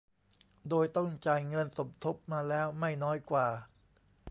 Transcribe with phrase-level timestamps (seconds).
[0.69, 3.47] โดยต้องจ่ายเงินสมทบมาแล้วไม่น้อยกว่า